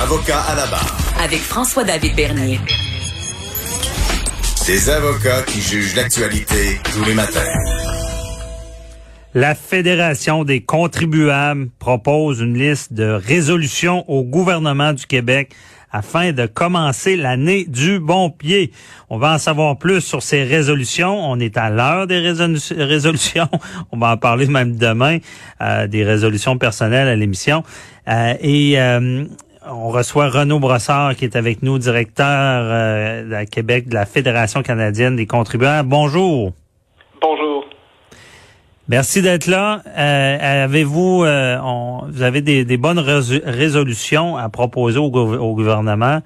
[0.00, 0.96] Avocat à la barre.
[1.20, 2.60] Avec François-David Bernier.
[4.64, 7.40] Des avocats qui jugent l'actualité tous les matins.
[9.34, 15.52] La Fédération des contribuables propose une liste de résolutions au gouvernement du Québec
[15.90, 18.72] afin de commencer l'année du bon pied.
[19.10, 21.18] On va en savoir plus sur ces résolutions.
[21.28, 23.48] On est à l'heure des résolutions.
[23.92, 25.18] On va en parler même demain,
[25.60, 27.64] euh, des résolutions personnelles à l'émission.
[28.06, 29.24] Euh, et euh,
[29.66, 32.64] on reçoit Renaud Brossard qui est avec nous, directeur
[33.24, 35.88] de Québec de la Fédération canadienne des contribuables.
[35.88, 36.52] Bonjour.
[37.20, 37.64] Bonjour.
[38.88, 39.80] Merci d'être là.
[39.86, 41.58] Euh, avez-vous, euh,
[42.08, 46.20] vous avez des, bonnes résolutions à proposer au, gouvernement?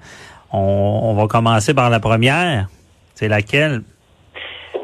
[0.53, 2.67] On, va commencer par la première.
[3.15, 3.81] C'est laquelle?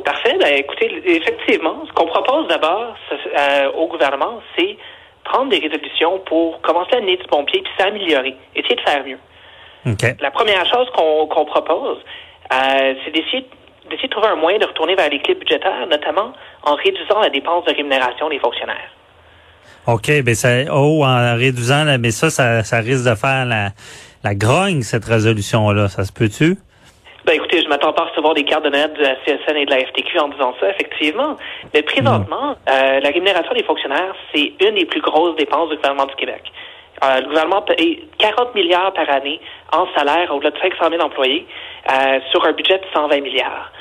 [0.04, 0.36] Parfait.
[0.42, 4.78] Ben, écoutez, effectivement, ce qu'on propose d'abord euh, au gouvernement, c'est
[5.30, 9.06] prendre des résolutions pour commencer à mener du bon pied puis s'améliorer, essayer de faire
[9.06, 9.20] mieux.
[10.20, 11.98] La première chose qu'on propose,
[12.52, 13.46] c'est d'essayer
[13.90, 16.32] d'essayer de trouver un moyen de retourner vers l'équilibre budgétaire, notamment
[16.64, 18.92] en réduisant la dépense de rémunération des fonctionnaires.
[19.88, 23.70] OK, ben ça, oh, en réduisant, mais ça, ça, risque de faire la,
[24.24, 25.88] la grogne, cette résolution-là.
[25.88, 26.58] Ça se peut-tu?
[27.26, 29.66] Ben écoutez, je m'attends pas à recevoir des cartes de note de la CSN et
[29.66, 31.36] de la FTQ en disant ça, effectivement.
[31.74, 36.06] Mais présentement, euh, la rémunération des fonctionnaires, c'est une des plus grosses dépenses du gouvernement
[36.06, 36.44] du Québec.
[37.04, 39.40] Euh, le gouvernement paye 40 milliards par année
[39.72, 41.46] en salaire au-delà de 500 000 employés
[41.90, 43.72] euh, sur un budget de 120 milliards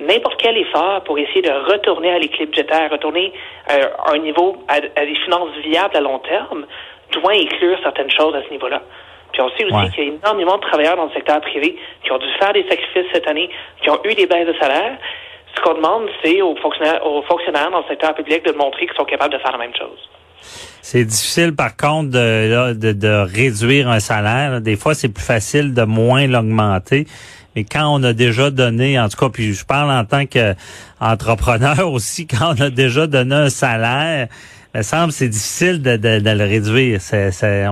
[0.00, 3.32] n'importe quel effort pour essayer de retourner à l'équilibre budgétaire, retourner
[3.70, 6.66] euh, à un niveau, à, des finances viables à long terme,
[7.12, 8.82] doit inclure certaines choses à ce niveau-là.
[9.32, 12.12] Puis on sait aussi qu'il y a énormément de travailleurs dans le secteur privé qui
[12.12, 13.48] ont dû faire des sacrifices cette année,
[13.82, 14.98] qui ont eu des baisses de salaire.
[15.54, 18.96] Ce qu'on demande, c'est aux fonctionnaires, aux fonctionnaires dans le secteur public de montrer qu'ils
[18.96, 20.08] sont capables de faire la même chose.
[20.82, 24.60] C'est difficile, par contre, de, de, de, réduire un salaire.
[24.60, 27.06] Des fois, c'est plus facile de moins l'augmenter.
[27.54, 31.92] Mais quand on a déjà donné, en tout cas, puis je parle en tant qu'entrepreneur
[31.92, 34.28] aussi, quand on a déjà donné un salaire,
[34.74, 37.00] me semble c'est difficile de, de, le réduire.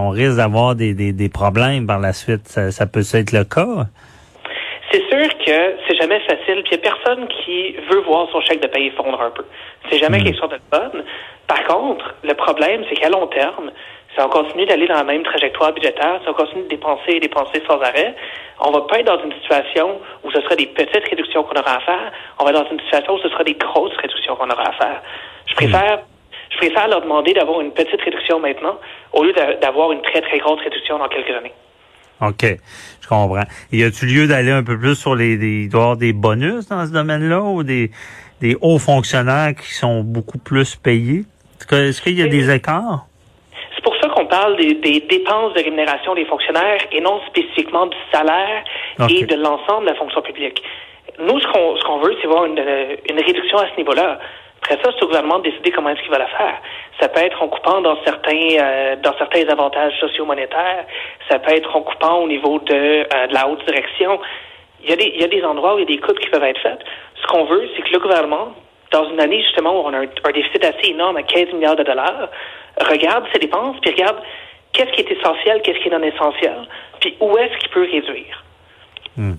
[0.01, 2.49] on risque d'avoir des, des, problèmes par la suite.
[2.49, 3.87] Ça, peut être le cas.
[4.91, 6.63] C'est sûr que c'est jamais facile.
[6.65, 9.45] Puis il n'y a personne qui veut voir son chèque de paye fondre un peu.
[9.91, 10.25] C'est jamais hmm.
[10.25, 11.05] quelque chose de bonne.
[11.47, 13.71] Par contre, le problème, c'est qu'à long terme,
[14.15, 17.21] si on continue d'aller dans la même trajectoire budgétaire, si on continue de dépenser et
[17.21, 18.15] dépenser sans arrêt,
[18.61, 21.77] on va pas être dans une situation où ce sera des petites réductions qu'on aura
[21.77, 22.13] à faire.
[22.39, 24.73] On va être dans une situation où ce sera des grosses réductions qu'on aura à
[24.73, 25.03] faire.
[25.47, 26.01] Je préfère,
[26.61, 28.79] je préfère leur demander d'avoir une petite réduction maintenant
[29.13, 31.53] au lieu d'avoir une très, très grosse réduction dans quelques années.
[32.21, 32.45] OK,
[33.01, 33.45] je comprends.
[33.71, 35.69] Y a-t-il lieu d'aller un peu plus sur les, des,
[35.99, 37.91] des bonus dans ce domaine-là ou des,
[38.41, 41.23] des hauts fonctionnaires qui sont beaucoup plus payés?
[41.71, 43.09] Est-ce qu'il y a des écarts?
[44.19, 48.65] qu'on parle des, dépenses de rémunération des fonctionnaires et non spécifiquement du salaire
[49.09, 50.61] et de l'ensemble de la fonction publique.
[51.21, 52.59] Nous, ce qu'on ce veut, c'est voir une,
[53.09, 54.19] une réduction à ce niveau-là.
[54.69, 56.61] Après ça, c'est au gouvernement de décider comment est-ce qu'il va la faire.
[57.01, 60.85] Ça peut être en coupant dans certains euh, dans certains avantages socio-monétaires.
[61.31, 64.21] Ça peut être en coupant au niveau de, euh, de la haute direction.
[64.83, 66.19] Il y, a des, il y a des endroits où il y a des coupes
[66.19, 66.81] qui peuvent être faites.
[67.15, 68.53] Ce qu'on veut, c'est que le gouvernement,
[68.93, 71.77] dans une année justement où on a un, un déficit assez énorme à 15 milliards
[71.77, 72.29] de dollars,
[72.79, 74.19] regarde ses dépenses, puis regarde
[74.73, 76.69] qu'est-ce qui est essentiel, qu'est-ce qui est non essentiel,
[77.01, 78.45] puis où est-ce qu'il peut réduire.
[79.17, 79.37] Hmm.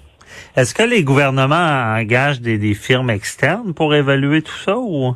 [0.56, 5.16] Est-ce que les gouvernements engagent des, firmes externes pour évaluer tout ça ou?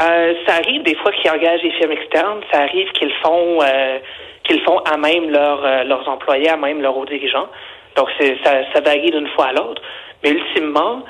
[0.00, 3.98] Euh, ça arrive des fois qu'ils engagent des firmes externes, ça arrive qu'ils font euh,
[4.44, 7.48] qu'ils font à même euh, leurs employés, à même leurs hauts dirigeants.
[7.96, 9.80] Donc ça, ça varie d'une fois à l'autre.
[10.22, 11.02] Mais ultimement,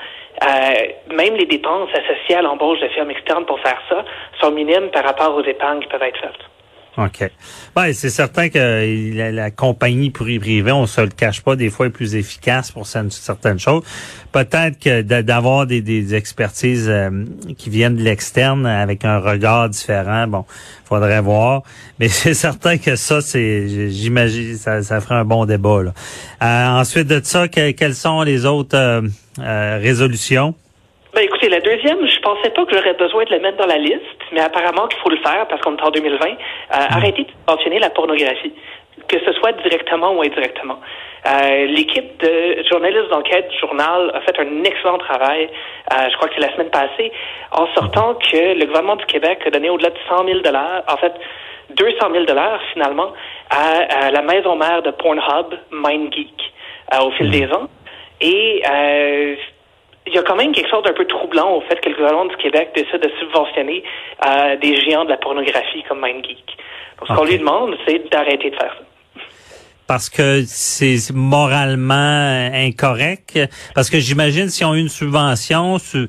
[0.43, 4.03] euh, même les dépenses associées à l'embauche de firmes externes pour faire ça
[4.41, 6.54] sont minimes par rapport aux épargnes qui peuvent être faites.
[6.97, 7.29] OK.
[7.75, 11.89] Ben, c'est certain que la, compagnie privée, on se le cache pas, des fois est
[11.89, 13.83] plus efficace pour certaines choses.
[14.31, 17.25] Peut-être que d'avoir des, expertises euh,
[17.57, 20.45] qui viennent de l'externe avec un regard différent, bon,
[20.85, 21.63] faudrait voir.
[21.99, 25.83] Mais c'est certain que ça, c'est, j'imagine, ça, ça ferait un bon débat.
[25.83, 25.93] Là.
[26.43, 30.55] Euh, ensuite de ça, quelles sont les autres euh, résolutions?
[31.15, 33.77] Ben écoutez, la deuxième, je pensais pas que j'aurais besoin de la mettre dans la
[33.77, 36.25] liste, mais apparemment qu'il faut le faire parce qu'on est en 2020.
[36.27, 36.37] Euh, hmm.
[36.71, 38.51] Arrêtez de mentionner la pornographie.
[39.07, 40.81] que ce soit directement ou indirectement.
[41.25, 45.47] Euh, L'équipe de journalistes d'enquête du journal a fait un excellent travail,
[45.93, 47.13] euh, je crois que c'est la semaine passée,
[47.51, 51.13] en sortant que le gouvernement du Québec a donné au-delà de 100 000 en fait
[51.77, 52.25] 200 000
[52.73, 53.13] finalement,
[53.49, 56.53] à, la maison mère de Pornhub, MindGeek,
[56.93, 57.69] euh, au fil des ans.
[58.21, 59.35] Et euh,
[60.07, 62.25] il y a quand même quelque chose d'un peu troublant au fait que le gouvernement
[62.25, 63.83] du Québec décide de subventionner
[64.25, 66.57] euh, des géants de la pornographie comme MindGeek.
[66.99, 68.85] Donc, ce qu'on lui demande, c'est d'arrêter de faire ça
[69.87, 73.39] parce que c'est moralement incorrect?
[73.75, 76.07] Parce que j'imagine si on a une subvention, c'est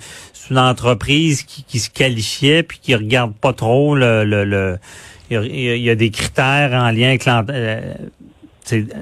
[0.50, 4.78] une entreprise qui, qui, se qualifiait puis qui regarde pas trop le, le,
[5.30, 7.80] il y, a, des critères en lien avec euh,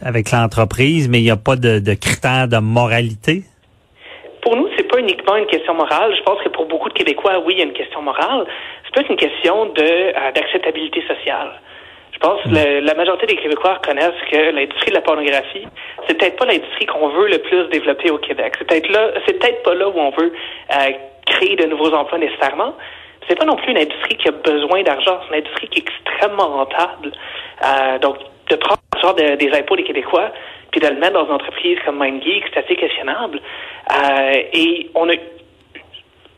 [0.03, 3.45] avec l'entreprise, mais il n'y a pas de, de, critères de moralité?
[4.45, 6.15] Pour nous, c'est pas uniquement une question morale.
[6.15, 8.45] Je pense que pour beaucoup de Québécois, oui, il y a une question morale.
[8.85, 11.63] C'est plus une question de euh, d'acceptabilité sociale.
[12.13, 15.67] Je pense que la majorité des Québécois reconnaissent que l'industrie de la pornographie,
[16.07, 18.55] c'est peut-être pas l'industrie qu'on veut le plus développer au Québec.
[18.59, 20.91] C'est peut-être là, c'est peut-être pas là où on veut euh,
[21.25, 22.75] créer de nouveaux emplois nécessairement.
[23.27, 25.21] C'est pas non plus une industrie qui a besoin d'argent.
[25.23, 27.13] C'est une industrie qui est extrêmement rentable.
[27.65, 28.19] Euh, donc,
[28.51, 30.31] de prendre genre des impôts des Québécois
[30.75, 33.41] puis de le mettre dans une entreprise comme MindGeek, c'est assez questionnable.
[33.93, 35.15] Euh, et on a,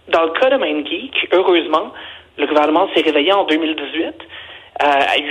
[0.09, 1.91] dans le cas de MindGeek, heureusement,
[2.37, 4.15] le gouvernement s'est réveillé en 2018
[4.83, 4.87] euh,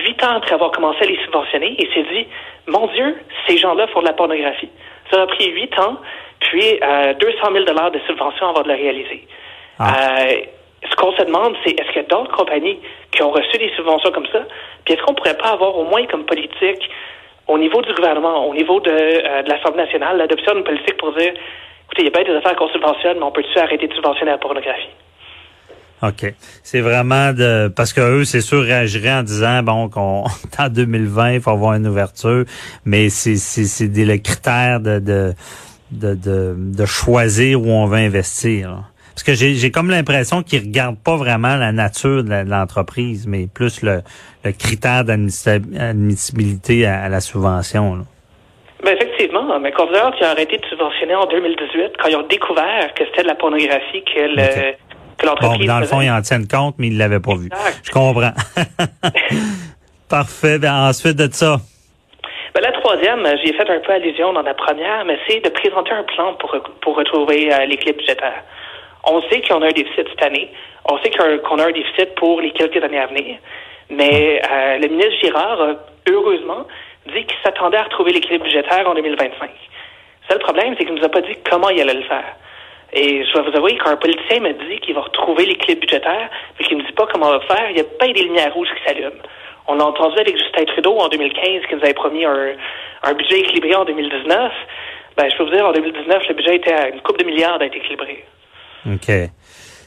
[0.07, 2.25] huit ans après avoir commencé à les subventionner, et s'est dit,
[2.66, 3.16] mon Dieu,
[3.48, 4.69] ces gens-là font de la pornographie.
[5.12, 5.98] Ça a pris huit ans,
[6.39, 9.28] puis euh, 200 000 dollars de subventions avant de le réaliser.
[9.78, 9.94] Ah.
[10.90, 12.80] Ce qu'on se demande, c'est est-ce qu'il y a d'autres compagnies
[13.12, 14.46] qui ont reçu des subventions comme ça?
[14.84, 16.90] Puis est-ce qu'on pourrait pas avoir au moins comme politique,
[17.48, 21.14] au niveau du gouvernement, au niveau de, euh, de l'Assemblée nationale, l'adoption d'une politique pour
[21.14, 21.32] dire,
[21.86, 24.32] écoutez, il y a pas des affaires qu'on subventionne, mais on peut-tu arrêter de subventionner
[24.32, 24.90] la pornographie?
[26.04, 26.34] OK.
[26.62, 30.26] C'est vraiment de parce que eux, c'est sûr, réagiraient en disant bon qu'on
[30.60, 32.44] en 2020, il faut avoir une ouverture,
[32.84, 35.34] mais c'est c'est le critère de de,
[35.92, 38.84] de de choisir où on veut investir.
[39.16, 43.82] Parce que j'ai comme l'impression qu'ils regardent pas vraiment la nature de l'entreprise, mais plus
[43.82, 44.02] le,
[44.44, 47.96] le critère d'admissibilité à, la subvention.
[47.96, 48.02] Là.
[48.84, 52.94] Ben effectivement, mais Considère qui a arrêté de subventionner en 2018 quand ils ont découvert
[52.94, 54.74] que c'était de la pornographie que le,
[55.42, 57.50] Bon, dans le fond, ils en tiennent compte, mais ils ne l'avaient pas vu.
[57.84, 58.34] Je comprends.
[60.10, 60.60] Parfait.
[60.60, 61.58] Ben, ensuite de ça.
[62.54, 65.50] Ben, la troisième, j'y ai fait un peu allusion dans la première, mais c'est de
[65.50, 68.44] présenter un plan pour, pour retrouver euh, l'équilibre budgétaire.
[69.06, 70.52] On sait qu'on a un déficit cette année.
[70.90, 73.38] On sait qu'on a un déficit pour les quelques années à venir.
[73.90, 75.75] Mais euh, le ministre Girard a
[76.10, 76.66] heureusement
[77.07, 79.50] dit qu'il s'attendait à retrouver l'équilibre budgétaire en 2025.
[80.28, 82.36] C'est le problème, c'est qu'il ne nous a pas dit comment il allait le faire.
[82.94, 86.66] Et je vais vous avouer qu'un politicien m'a dit qu'il va retrouver l'équilibre budgétaire, mais
[86.66, 87.69] qu'il ne me dit pas comment on va faire.
[87.69, 89.22] Il n'y a pas des lumières rouges qui s'allument.
[89.68, 92.54] On a entendu avec Justin Trudeau en 2015 qu'il nous avait promis un,
[93.04, 94.52] un budget équilibré en 2019.
[95.18, 97.60] Ben, je peux vous dire, en 2019, le budget était à une coupe de milliards
[97.60, 98.25] d'être équilibré.
[98.86, 99.12] OK.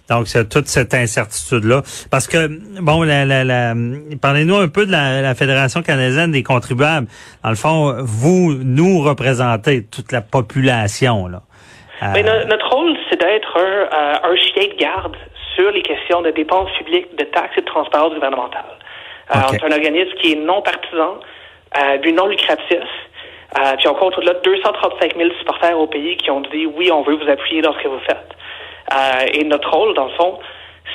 [0.09, 1.83] Donc, c'est toute cette incertitude-là.
[2.11, 2.49] Parce que,
[2.81, 3.75] bon, la, la, la
[4.23, 7.09] parlez-nous un peu de la, la, Fédération canadienne des contribuables.
[7.45, 11.43] Dans le fond, vous nous représentez toute la population, là.
[12.01, 15.17] Mais notre rôle, c'est d'être un, euh, un, chien de garde
[15.57, 18.79] sur les questions de dépenses publiques, de taxes et de transparence gouvernementale.
[19.35, 21.19] Euh, on est un organisme qui est non partisan,
[21.77, 22.79] euh, but non lucratif.
[23.59, 26.91] Euh, puis on compte au-delà de 235 000 supporters au pays qui ont dit oui,
[26.93, 28.29] on veut vous appuyer dans ce que vous faites.
[28.93, 30.39] Euh, et notre rôle, dans le fond,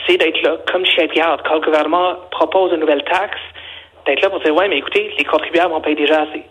[0.07, 1.41] c'est d'être là comme chien de garde.
[1.47, 3.39] Quand le gouvernement propose une nouvelle taxe,
[4.05, 6.43] d'être là pour dire ouais, mais écoutez, les contribuables en payent déjà assez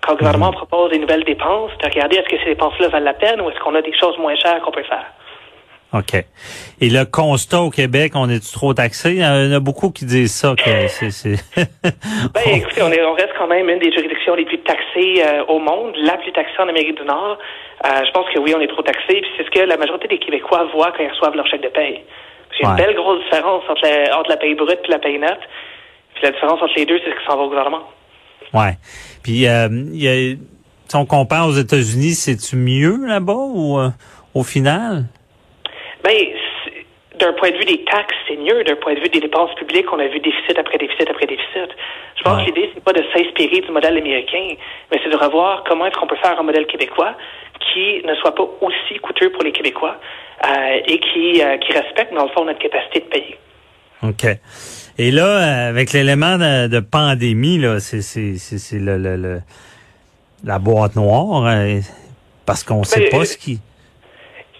[0.00, 3.14] quand le gouvernement propose des nouvelles dépenses, de regarder est-ce que ces dépenses-là valent la
[3.14, 5.06] peine ou est-ce qu'on a des choses moins chères qu'on peut faire.
[5.92, 6.14] OK.
[6.80, 9.10] Et le constat au Québec, on est trop taxé?
[9.10, 10.54] Il y en a beaucoup qui disent ça.
[10.56, 11.34] Que c'est,
[11.82, 15.44] ben, écoutez, on, est, on reste quand même une des juridictions les plus taxées euh,
[15.48, 17.38] au monde, la plus taxée en Amérique du Nord.
[17.84, 19.20] Euh, je pense que oui, on est trop taxé.
[19.20, 21.68] Puis c'est ce que la majorité des Québécois voient quand ils reçoivent leur chèque de
[21.68, 22.02] paye.
[22.62, 25.40] A une belle grosse différence entre la, entre la paye brute et la paye nette.
[26.14, 27.82] Puis la différence entre les deux, c'est ce qui s'en va au gouvernement.
[28.52, 28.76] Ouais.
[29.22, 30.36] Puis, euh, y a,
[30.88, 33.90] si on compare aux États-Unis, c'est-tu mieux là-bas ou euh,
[34.34, 35.04] au final?
[36.04, 36.14] Ben,
[37.18, 38.64] d'un point de vue des taxes, c'est mieux.
[38.64, 41.68] D'un point de vue des dépenses publiques, on a vu déficit après déficit après déficit.
[42.16, 44.54] Je pense que l'idée, c'est pas de s'inspirer du modèle américain,
[44.90, 47.14] mais c'est de revoir comment est-ce qu'on peut faire un modèle québécois
[47.72, 49.96] qui ne soit pas aussi coûteux pour les Québécois
[50.46, 53.38] euh, et qui, euh, qui respecte, dans le fond, notre capacité de payer.
[54.02, 54.26] OK.
[54.98, 59.40] Et là, avec l'élément de, pandémie, là, c'est c'est le, le,
[60.44, 61.44] la boîte noire,
[62.46, 63.60] parce qu'on ne sait ben, pas ce qui.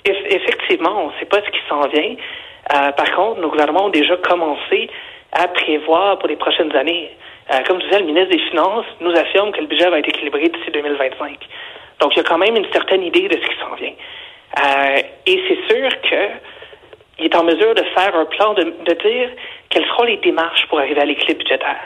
[0.04, 2.16] Effectivement, on ne sait pas ce qui s'en vient.
[2.74, 4.90] Euh, par contre, nos gouvernements ont déjà commencé
[5.32, 7.10] à prévoir pour les prochaines années.
[7.50, 10.08] Euh, comme je disais, le ministre des Finances nous affirme que le budget va être
[10.08, 11.38] équilibré d'ici 2025.
[12.00, 13.92] Donc, il y a quand même une certaine idée de ce qui s'en vient.
[14.58, 19.30] Euh, et c'est sûr qu'il est en mesure de faire un plan, de, de dire
[19.68, 21.80] quelles seront les démarches pour arriver à l'équilibre budgétaire.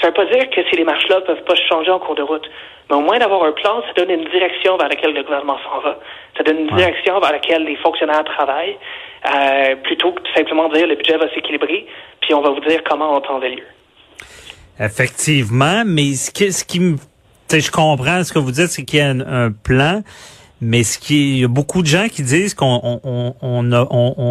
[0.00, 2.48] Ça ne veut pas dire que ces démarches-là peuvent pas changer en cours de route,
[2.90, 5.80] mais au moins d'avoir un plan, ça donne une direction vers laquelle le gouvernement s'en
[5.80, 5.96] va.
[6.36, 8.76] Ça donne une direction vers laquelle les fonctionnaires travaillent,
[9.26, 11.86] euh, plutôt que simplement dire le budget va s'équilibrer,
[12.20, 13.62] puis on va vous dire comment on temps lieu.
[14.78, 16.96] Effectivement, mais ce qui, ce qui
[17.50, 20.02] je comprends ce que vous dites, c'est qu'il y a un, plan,
[20.60, 23.62] mais ce qui, il y a beaucoup de gens qui disent qu'on on,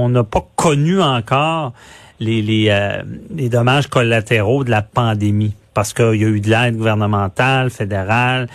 [0.10, 1.74] n'a pas connu encore
[2.20, 3.02] les, les, euh,
[3.34, 8.48] les dommages collatéraux de la pandémie parce qu'il y a eu de l'aide gouvernementale, fédérale,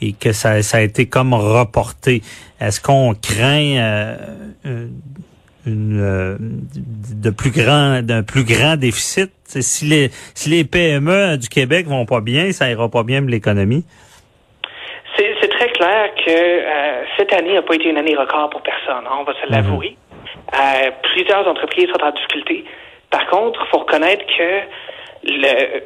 [0.00, 2.22] et que ça, ça a été comme reporté.
[2.60, 4.16] Est-ce qu'on craint euh,
[5.68, 11.48] une, euh, de plus grand d'un plus grand déficit si les si les PME du
[11.48, 13.84] Québec vont pas bien, ça ira pas bien pour l'économie.
[15.16, 19.16] C'est très clair que cette année n'a pas été une année record pour personne, hein,
[19.20, 19.52] on va se mhm.
[19.52, 19.96] l'avouer.
[21.02, 22.64] plusieurs entreprises sont en difficulté.
[23.10, 24.60] Par contre, il faut reconnaître que
[25.24, 25.82] le,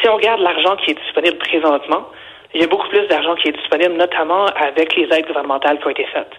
[0.00, 2.06] si on regarde l'argent qui est disponible présentement,
[2.54, 5.86] il y a beaucoup plus d'argent qui est disponible, notamment avec les aides gouvernementales qui
[5.86, 6.32] ont été faites.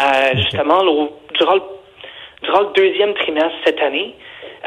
[0.00, 0.82] Euh, Justement,
[1.34, 1.62] durant, le,
[2.42, 4.14] durant le deuxième trimestre cette année,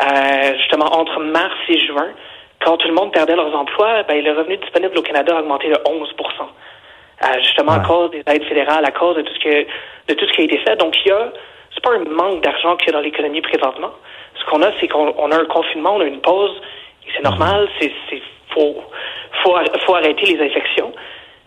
[0.02, 2.10] euh, justement entre mars et juin,
[2.64, 5.70] quand tout le monde perdait leurs emplois, ben, le revenu disponible au Canada a augmenté
[5.70, 6.50] de 11%
[7.24, 9.68] euh, justement à cause des aides fédérales, à cause de tout ce que
[10.08, 10.76] de tout ce qui a été fait.
[10.78, 11.32] Donc il y a
[11.74, 13.92] c'est pas un manque d'argent qu'il y a dans l'économie présentement.
[14.40, 16.62] Ce qu'on a, c'est qu'on a un confinement, on a une pause,
[17.06, 17.92] et c'est normal, c'est
[18.50, 18.82] faut,
[19.44, 19.56] faut,
[19.86, 20.94] faut arrêter les infections.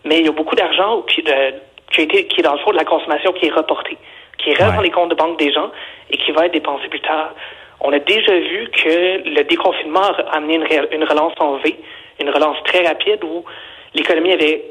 [0.05, 2.71] Mais il y a beaucoup d'argent qui, qui, a été, qui est dans le fond
[2.71, 3.97] de la consommation qui est reporté,
[4.39, 5.71] qui reste dans les comptes de banque des gens
[6.09, 7.33] et qui va être dépensé plus tard.
[7.81, 11.79] On a déjà vu que le déconfinement a amené une, une relance en V,
[12.19, 13.45] une relance très rapide où
[13.93, 14.63] l'économie avait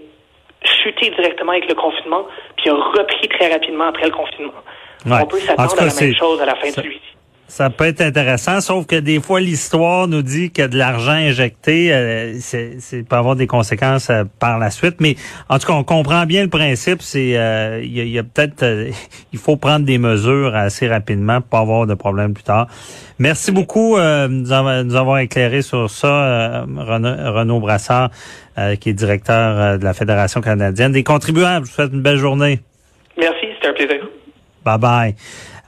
[0.65, 4.53] chuté directement avec le confinement, puis a repris très rapidement après le confinement.
[5.07, 7.18] On peut s'attendre à la même chose à la fin de celui-ci.
[7.49, 11.95] Ça peut être intéressant, sauf que des fois l'histoire nous dit que de l'argent injecté,
[11.95, 12.77] euh, c'est
[13.09, 14.97] peut avoir des conséquences euh, par la suite.
[15.01, 15.17] Mais
[15.49, 17.01] en tout cas, on comprend bien le principe.
[17.01, 18.91] C'est euh, il y a, peut-être
[19.33, 22.67] il faut prendre des mesures assez rapidement pour pas avoir de problème plus tard.
[23.19, 24.53] Merci beaucoup de nous,
[24.97, 28.11] avoir, éclairé sur ça, Renaud, Brassard,
[28.79, 31.67] qui est directeur de la Fédération canadienne des contribuables.
[31.67, 32.61] Je vous souhaite une belle journée.
[33.19, 34.09] Merci, c'était un plaisir.
[34.65, 35.15] Bye bye.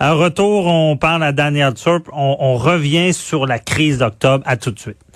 [0.02, 2.08] Un retour, on parle à Daniel Turp.
[2.12, 4.42] On, on revient sur la crise d'octobre.
[4.46, 5.09] À tout de suite.